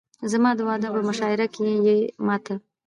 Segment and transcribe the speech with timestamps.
[0.31, 2.55] زما د واده په مشاعره کښې يې ما ته